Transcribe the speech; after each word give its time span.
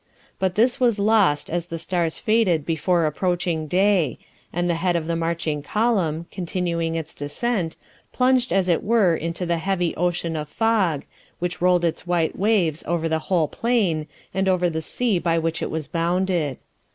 But 0.39 0.55
this 0.55 0.79
was 0.79 0.97
lost 0.97 1.47
as 1.47 1.67
the 1.67 1.77
stars 1.77 2.17
faded 2.17 2.65
before 2.65 3.05
approaching 3.05 3.67
day, 3.67 4.17
and 4.51 4.67
the 4.67 4.73
head 4.81 4.95
of 4.95 5.05
the 5.05 5.15
marching 5.15 5.61
column, 5.61 6.25
continuing 6.31 6.95
its 6.95 7.13
descent, 7.13 7.75
plunged 8.11 8.51
as 8.51 8.67
it 8.67 8.81
were 8.81 9.15
into 9.15 9.45
the 9.45 9.59
heavy 9.59 9.95
ocean 9.95 10.35
of 10.35 10.49
fog, 10.49 11.05
which 11.37 11.61
rolled 11.61 11.85
its 11.85 12.07
white 12.07 12.35
waves 12.35 12.83
over 12.87 13.07
the 13.07 13.19
whole 13.29 13.47
plain, 13.47 14.07
and 14.33 14.49
over 14.49 14.71
the 14.71 14.81
sea 14.81 15.19
by 15.19 15.37
which 15.37 15.61
it 15.61 15.69
was 15.69 15.87
bounded. 15.87 16.57